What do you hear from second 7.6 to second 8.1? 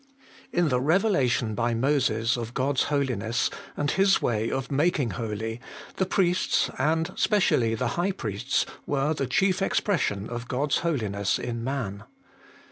the